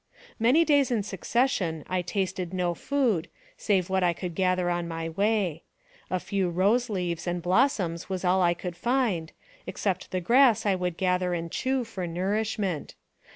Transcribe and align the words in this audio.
Many 0.39 0.65
days 0.65 0.89
in 0.89 1.03
succession 1.03 1.83
I 1.87 2.01
tasted 2.01 2.55
no 2.55 2.73
food, 2.73 3.29
save 3.55 3.87
what 3.87 4.01
I 4.03 4.13
could 4.13 4.33
gather 4.33 4.67
on 4.71 4.87
my 4.87 5.09
way; 5.09 5.61
a 6.09 6.19
few 6.19 6.49
rose 6.49 6.89
leaves 6.89 7.27
and 7.27 7.39
blossoms 7.39 8.09
was 8.09 8.25
all 8.25 8.41
I 8.41 8.55
could 8.55 8.75
find, 8.75 9.31
except 9.67 10.09
the 10.09 10.19
grass 10.19 10.65
I 10.65 10.73
would 10.73 10.97
gather 10.97 11.35
and 11.35 11.51
chew, 11.51 11.83
for 11.83 12.07
nourishment. 12.07 12.95